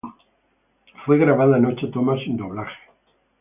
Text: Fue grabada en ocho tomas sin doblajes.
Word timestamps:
Fue 1.05 1.19
grabada 1.19 1.57
en 1.59 1.65
ocho 1.67 1.91
tomas 1.91 2.19
sin 2.23 2.35
doblajes. 2.35 2.75